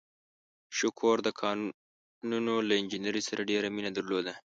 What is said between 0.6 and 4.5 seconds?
شکور د کانونو له انجنیرۍ سره ډېره مینه درلوده.